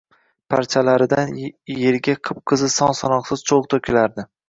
[0.53, 1.37] Parchalaridan
[1.83, 4.31] yerga qip-qizil son-sanoqsiz cho‘g‘ to‘kilardi